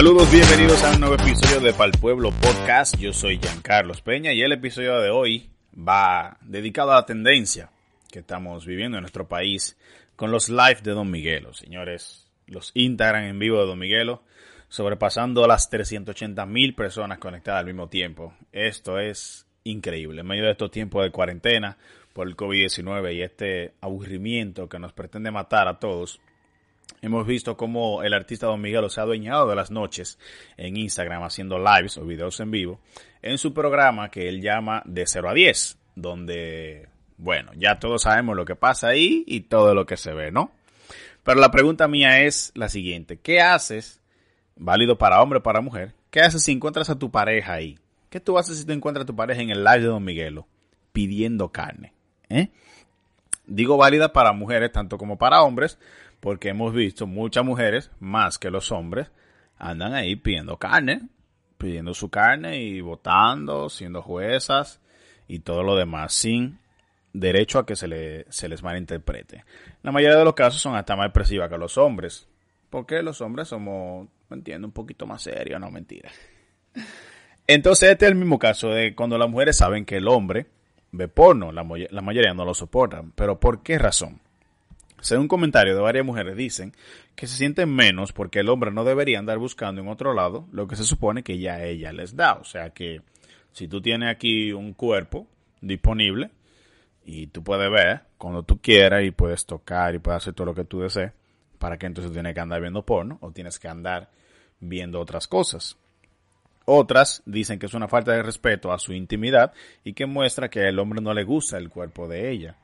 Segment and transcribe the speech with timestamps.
[0.00, 2.96] Saludos, bienvenidos a un nuevo episodio de Pal Pueblo Podcast.
[2.98, 7.68] Yo soy Giancarlos Peña y el episodio de hoy va dedicado a la tendencia
[8.10, 9.76] que estamos viviendo en nuestro país
[10.16, 11.52] con los live de Don Miguelo.
[11.52, 14.22] Señores, los Instagram en vivo de Don Miguelo
[14.70, 18.32] sobrepasando las 380 mil personas conectadas al mismo tiempo.
[18.52, 20.22] Esto es increíble.
[20.22, 21.76] En medio de estos tiempos de cuarentena
[22.14, 26.22] por el COVID-19 y este aburrimiento que nos pretende matar a todos,
[27.02, 30.18] hemos visto cómo el artista Don Miguelo se ha adueñado de las noches
[30.56, 32.80] en Instagram haciendo lives o videos en vivo
[33.22, 38.36] en su programa que él llama De 0 a 10, donde, bueno, ya todos sabemos
[38.36, 40.52] lo que pasa ahí y todo lo que se ve, ¿no?
[41.22, 44.00] Pero la pregunta mía es la siguiente, ¿qué haces,
[44.56, 47.78] válido para hombre o para mujer, qué haces si encuentras a tu pareja ahí?
[48.08, 50.46] ¿Qué tú haces si te encuentras a tu pareja en el live de Don Miguelo
[50.92, 51.92] pidiendo carne?
[52.28, 52.48] ¿Eh?
[53.46, 55.78] Digo válida para mujeres tanto como para hombres,
[56.20, 59.10] porque hemos visto muchas mujeres, más que los hombres,
[59.58, 61.08] andan ahí pidiendo carne,
[61.58, 64.80] pidiendo su carne y votando, siendo juezas
[65.28, 66.58] y todo lo demás, sin
[67.12, 69.44] derecho a que se, le, se les malinterprete.
[69.82, 72.28] La mayoría de los casos son hasta más expresivas que los hombres,
[72.68, 76.10] porque los hombres somos, me entiendo, un poquito más serios, no mentira.
[77.46, 80.46] Entonces este es el mismo caso de cuando las mujeres saben que el hombre
[80.92, 84.20] ve porno, la, la mayoría no lo soportan, pero ¿por qué razón?
[85.00, 86.72] Según un comentario de varias mujeres dicen
[87.14, 90.66] que se sienten menos porque el hombre no debería andar buscando en otro lado lo
[90.66, 92.34] que se supone que ya ella les da.
[92.34, 93.02] O sea que
[93.52, 95.26] si tú tienes aquí un cuerpo
[95.60, 96.30] disponible
[97.04, 100.54] y tú puedes ver cuando tú quieras y puedes tocar y puedes hacer todo lo
[100.54, 101.12] que tú desees,
[101.58, 104.10] ¿para qué entonces tienes que andar viendo porno o tienes que andar
[104.60, 105.76] viendo otras cosas?
[106.66, 110.68] Otras dicen que es una falta de respeto a su intimidad y que muestra que
[110.68, 112.56] al hombre no le gusta el cuerpo de ella.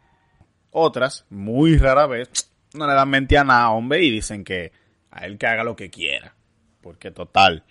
[0.78, 2.28] Otras, muy rara vez,
[2.74, 4.72] no le dan mente a nada, hombre, y dicen que
[5.10, 6.34] a él que haga lo que quiera.
[6.82, 7.64] Porque total,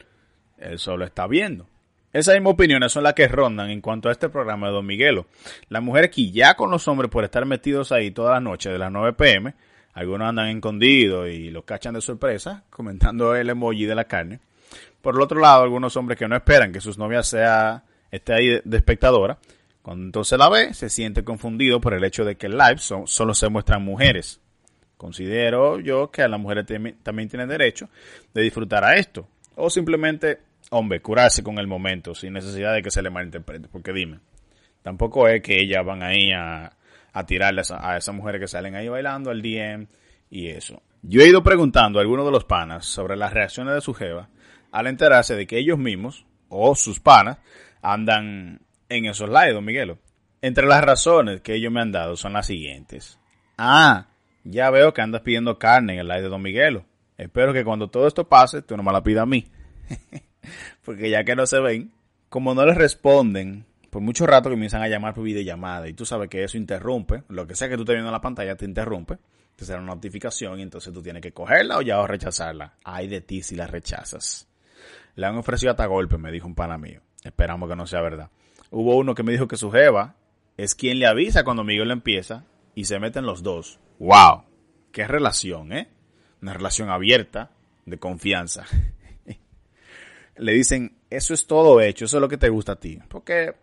[0.58, 1.68] él solo está viendo.
[2.12, 5.28] Esas mismas opiniones son las que rondan en cuanto a este programa de Don Miguelo.
[5.70, 8.80] Las mujeres que ya con los hombres por estar metidos ahí toda la noche de
[8.80, 9.54] las 9 pm,
[9.94, 14.40] algunos andan escondidos y los cachan de sorpresa, comentando el emoji de la carne.
[15.04, 18.62] Por el otro lado, algunos hombres que no esperan que sus novias sea, esté ahí
[18.64, 19.38] de espectadora,
[19.86, 23.36] cuando entonces la ve, se siente confundido por el hecho de que el live solo
[23.36, 24.42] se muestran mujeres.
[24.98, 26.66] Considero yo que a las mujeres
[27.04, 27.88] también tienen derecho
[28.34, 29.28] de disfrutar a esto.
[29.54, 30.40] O simplemente,
[30.72, 33.68] hombre, curarse con el momento sin necesidad de que se le malinterprete.
[33.68, 34.22] Porque dime,
[34.82, 36.76] tampoco es que ellas van ahí a,
[37.14, 39.86] a tirarles a, esas mujeres que salen ahí bailando al DM
[40.32, 40.82] y eso.
[41.04, 44.30] Yo he ido preguntando a algunos de los panas sobre las reacciones de su jeva
[44.72, 47.38] al enterarse de que ellos mismos o sus panas
[47.84, 49.98] andan en esos lives, don Miguelo.
[50.42, 53.20] Entre las razones que ellos me han dado son las siguientes.
[53.58, 54.08] Ah,
[54.44, 56.86] ya veo que andas pidiendo carne en el live de don Miguelo.
[57.18, 59.48] Espero que cuando todo esto pase, tú no me la pidas a mí.
[60.86, 61.92] Porque ya que no se ven,
[62.30, 66.06] como no les responden, por mucho rato que comienzan a llamar por videollamada y tú
[66.06, 68.66] sabes que eso interrumpe, lo que sea que tú estés viendo en la pantalla te
[68.66, 69.18] interrumpe,
[69.56, 72.74] te sale una notificación y entonces tú tienes que cogerla o ya o rechazarla.
[72.84, 74.48] Ay de ti si la rechazas.
[75.16, 77.02] Le han ofrecido hasta golpe, me dijo un pana mío.
[77.24, 78.30] Esperamos que no sea verdad.
[78.78, 80.18] Hubo uno que me dijo que su jeva
[80.58, 82.44] es quien le avisa cuando Miguel empieza
[82.76, 83.80] y se meten los dos.
[84.00, 84.44] ¡Wow!
[84.92, 85.88] ¡Qué relación, eh!
[86.42, 87.52] Una relación abierta,
[87.86, 88.66] de confianza.
[90.36, 93.00] le dicen, eso es todo hecho, eso es lo que te gusta a ti.
[93.08, 93.56] Porque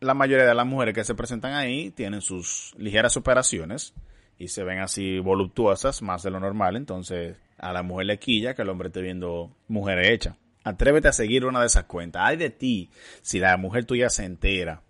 [0.00, 3.92] la mayoría de las mujeres que se presentan ahí tienen sus ligeras operaciones
[4.38, 6.76] y se ven así voluptuosas, más de lo normal.
[6.76, 10.38] Entonces, a la mujer le quilla que el hombre esté viendo mujer hecha.
[10.64, 12.22] Atrévete a seguir una de esas cuentas.
[12.24, 12.90] Hay de ti
[13.20, 14.82] si la mujer tuya se entera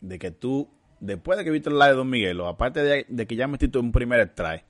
[0.00, 3.36] de que tú, después de que viste el live de Don Miguelo, aparte de, que
[3.36, 4.64] ya metiste un primer extrae,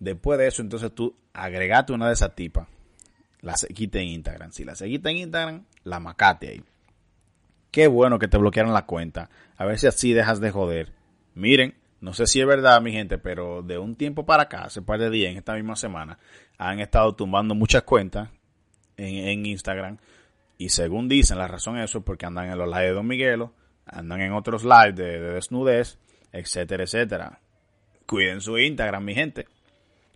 [0.00, 2.66] después de eso, entonces tú agregate una de esas tipas.
[3.42, 4.52] La seguiste en Instagram.
[4.52, 6.64] Si la seguiste en Instagram, la macate ahí.
[7.70, 9.28] Qué bueno que te bloquearon la cuenta.
[9.56, 10.92] A ver si así dejas de joder.
[11.34, 14.80] Miren, no sé si es verdad, mi gente, pero de un tiempo para acá, hace
[14.80, 16.18] par de días, en esta misma semana,
[16.56, 18.30] han estado tumbando muchas cuentas
[18.96, 19.98] en, Instagram.
[20.58, 23.52] Y según dicen, la razón es eso porque andan en los lives de Don Miguelo
[23.86, 25.98] andan en otros lives de, de desnudez,
[26.32, 27.40] etcétera, etcétera.
[28.06, 29.46] Cuiden su Instagram, mi gente.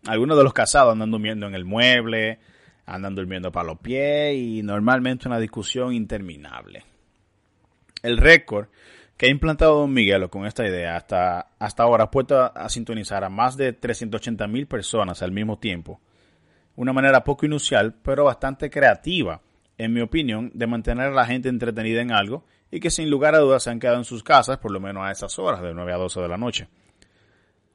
[0.06, 2.38] Algunos de los casados andan durmiendo en el mueble,
[2.86, 6.84] andan durmiendo para los pies y normalmente una discusión interminable.
[8.02, 8.68] El récord
[9.16, 13.24] que ha implantado Don Miguelo con esta idea hasta, hasta ahora ha puesto a, sintonizar
[13.24, 16.00] a más de 380 mil personas al mismo tiempo.
[16.76, 19.40] Una manera poco inusual, pero bastante creativa,
[19.78, 23.34] en mi opinión, de mantener a la gente entretenida en algo y que sin lugar
[23.34, 25.74] a dudas se han quedado en sus casas por lo menos a esas horas, de
[25.74, 26.68] 9 a 12 de la noche.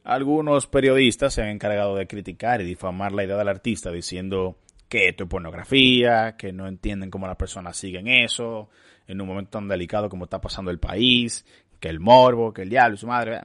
[0.04, 4.58] Algunos periodistas se han encargado de criticar y difamar la idea del artista diciendo
[4.90, 8.70] que esto es pornografía, que no entienden cómo las personas siguen eso,
[9.08, 11.46] en un momento tan delicado como está pasando el país,
[11.80, 13.42] que el morbo, que el diablo y su madre.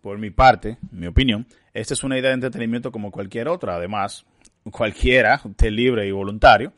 [0.00, 3.76] Por mi parte, mi opinión, esta es una idea de entretenimiento como cualquier otra.
[3.76, 4.26] Además,
[4.70, 6.72] cualquiera, usted libre y voluntario,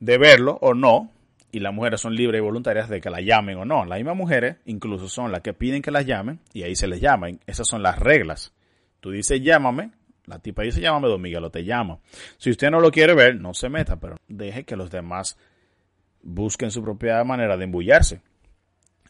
[0.00, 1.10] de verlo o no,
[1.54, 3.84] y las mujeres son libres y voluntarias de que la llamen o no.
[3.84, 7.00] Las mismas mujeres incluso son las que piden que las llamen y ahí se les
[7.00, 7.28] llama.
[7.46, 8.52] Esas son las reglas.
[8.98, 9.92] Tú dices llámame,
[10.26, 12.00] la tipa dice llámame Don Miguel te llama.
[12.38, 15.38] Si usted no lo quiere ver, no se meta, pero deje que los demás
[16.22, 18.20] busquen su propia manera de embullarse.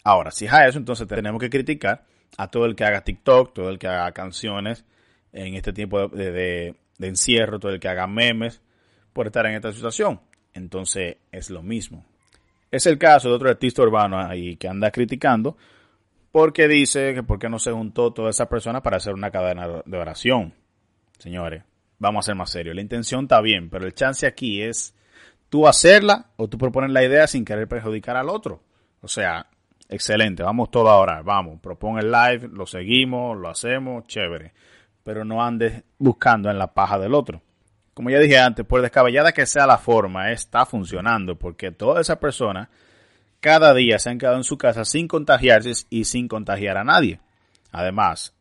[0.02, 2.04] Ahora, si es a eso, entonces tenemos que criticar
[2.36, 4.84] a todo el que haga TikTok, todo el que haga canciones
[5.32, 8.62] en este tiempo de encierro, todo el que haga memes
[9.12, 10.20] por estar en esta situación.
[10.52, 12.04] Entonces es lo mismo.
[12.70, 15.56] Es el caso de otro artista urbano ahí que anda criticando
[16.32, 19.82] porque dice que por qué no se juntó toda esa persona para hacer una cadena
[19.84, 20.52] de oración.
[21.18, 21.62] Señores,
[21.98, 22.74] vamos a ser más serios.
[22.74, 24.94] La intención está bien, pero el chance aquí es
[25.48, 28.64] tú hacerla o tú proponer la idea sin querer perjudicar al otro.
[29.00, 29.46] O sea,
[29.88, 34.52] excelente, vamos todo a orar, vamos, propon el live, lo seguimos, lo hacemos, chévere.
[35.04, 37.40] Pero no andes buscando en la paja del otro.
[37.94, 42.18] Como ya dije antes, por descabellada que sea la forma, está funcionando porque todas esas
[42.18, 42.68] personas
[43.38, 47.20] cada día se han quedado en su casa sin contagiarse y sin contagiar a nadie.
[47.70, 48.34] Además,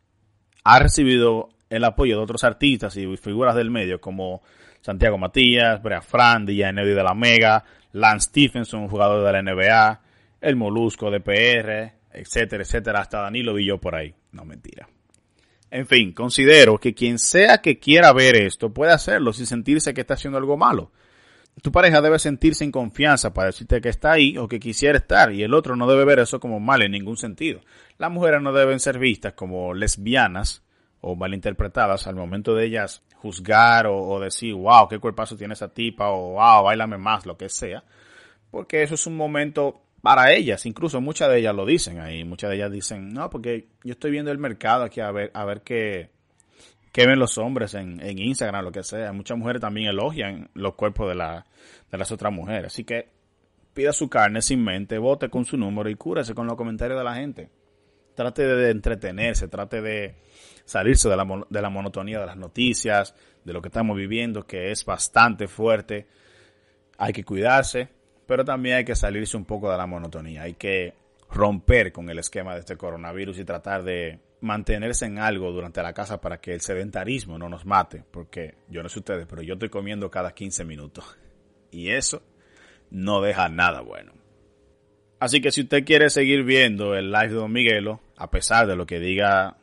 [0.64, 4.42] ha recibido el apoyo de otros artistas y figuras del medio como
[4.82, 10.02] Santiago Matías, Brea Fran, Eddie de la Mega, Lance Stephenson, jugador de la NBA,
[10.42, 14.14] el Molusco de PR, etcétera, etcétera, hasta Danilo Villó por ahí.
[14.32, 14.88] No mentira.
[15.74, 20.02] En fin, considero que quien sea que quiera ver esto puede hacerlo sin sentirse que
[20.02, 20.92] está haciendo algo malo.
[21.64, 25.34] Tu pareja debe sentirse en confianza para decirte que está ahí o que quisiera estar
[25.34, 27.62] y el otro no debe ver eso como mal en ningún sentido.
[27.98, 30.62] Las mujeres no deben ser vistas como lesbianas
[31.02, 36.12] o malinterpretadas al momento de ellas juzgar o, decir, wow, qué cuerpazo tiene esa tipa
[36.12, 37.84] o wow, bailame más, lo que sea.
[38.52, 42.50] Porque eso es un momento para ellas, incluso muchas de ellas lo dicen ahí, muchas
[42.50, 45.62] de ellas dicen, no, porque yo estoy viendo el mercado aquí a ver, a ver
[45.62, 46.10] qué,
[46.92, 49.14] qué ven los hombres en, en Instagram, lo que sea.
[49.14, 51.46] Muchas mujeres también elogian los cuerpos de, la,
[51.90, 52.66] de las otras mujeres.
[52.66, 53.08] Así que
[53.74, 57.04] pida su carne sin mente, vote con su número y cúrese con los comentarios de
[57.06, 57.50] la gente.
[58.14, 60.16] Trate de entretenerse, trate de,
[60.66, 63.16] salirse de la, de la monotonía de las noticias,
[63.46, 66.08] de lo que estamos viviendo, que es bastante fuerte.
[66.98, 67.88] Hay que cuidarse,
[68.26, 70.44] pero también hay que salirse un poco de la monotonía.
[70.44, 70.94] Hay que
[71.32, 75.94] romper con el esquema de este coronavirus y tratar de mantenerse en algo durante la
[75.94, 79.54] casa para que el sedentarismo no nos mate, porque yo no sé ustedes, pero yo
[79.54, 81.18] estoy comiendo cada 15 minutos
[81.72, 82.22] y eso
[82.92, 84.14] no deja nada bueno.
[85.20, 88.76] Así que si usted quiere seguir viendo el live de Don Miguelo, a pesar de
[88.76, 89.56] lo que diga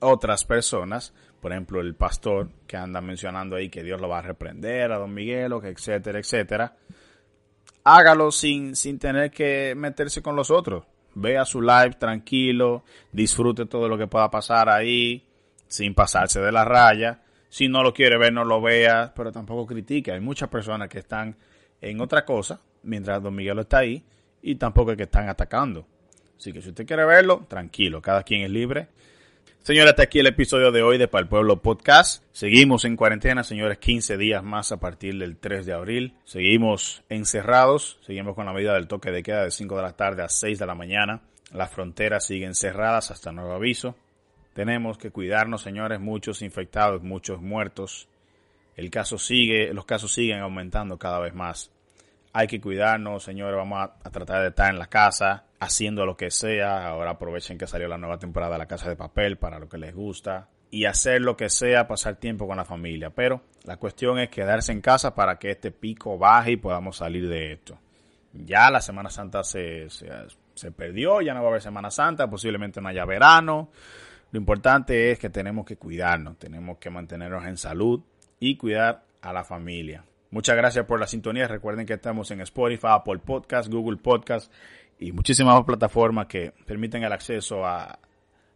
[0.00, 4.22] otras personas, por ejemplo el pastor que anda mencionando ahí que Dios lo va a
[4.22, 6.76] reprender a don Miguelo, que etcétera, etcétera,
[7.96, 10.84] hágalo sin, sin tener que meterse con los otros.
[11.14, 15.26] Vea su live tranquilo, disfrute todo lo que pueda pasar ahí,
[15.66, 17.22] sin pasarse de la raya.
[17.48, 20.12] Si no lo quiere ver, no lo vea, pero tampoco critique.
[20.12, 21.36] Hay muchas personas que están
[21.80, 24.04] en otra cosa mientras Don Miguelo está ahí
[24.42, 25.86] y tampoco es que están atacando.
[26.36, 28.88] Así que si usted quiere verlo, tranquilo, cada quien es libre
[29.68, 32.24] Señores, hasta aquí el episodio de hoy de Para el Pueblo Podcast.
[32.32, 36.14] Seguimos en cuarentena, señores, 15 días más a partir del 3 de abril.
[36.24, 40.22] Seguimos encerrados, seguimos con la medida del toque de queda de 5 de la tarde
[40.22, 41.20] a 6 de la mañana.
[41.52, 43.94] Las fronteras siguen cerradas hasta nuevo aviso.
[44.54, 48.08] Tenemos que cuidarnos, señores, muchos infectados, muchos muertos.
[48.74, 51.70] El caso sigue, los casos siguen aumentando cada vez más.
[52.32, 56.16] Hay que cuidarnos, señores, vamos a, a tratar de estar en la casa, haciendo lo
[56.16, 56.88] que sea.
[56.88, 59.78] Ahora aprovechen que salió la nueva temporada de La Casa de Papel para lo que
[59.78, 60.48] les gusta.
[60.70, 63.10] Y hacer lo que sea, pasar tiempo con la familia.
[63.10, 67.28] Pero la cuestión es quedarse en casa para que este pico baje y podamos salir
[67.28, 67.78] de esto.
[68.32, 72.80] Ya la Semana Santa se, se, perdió, ya no va a haber Semana Santa, posiblemente
[72.80, 73.70] no haya verano.
[74.30, 78.02] Lo importante es que tenemos que cuidarnos, tenemos que mantenernos en salud
[78.38, 80.04] y cuidar a la familia.
[80.30, 81.48] Muchas gracias por la sintonía.
[81.48, 84.52] Recuerden que estamos en Spotify, Apple Podcast, Google Podcast
[84.98, 87.98] y muchísimas plataformas que permiten el acceso a,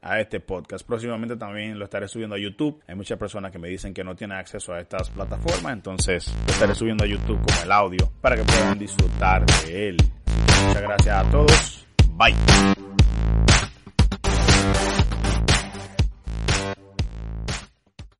[0.03, 0.87] a este podcast.
[0.87, 2.81] Próximamente también lo estaré subiendo a YouTube.
[2.87, 6.53] Hay muchas personas que me dicen que no tienen acceso a estas plataformas, entonces lo
[6.53, 9.97] estaré subiendo a YouTube como el audio para que puedan disfrutar de él.
[10.67, 11.87] Muchas gracias a todos.
[12.17, 12.92] Bye.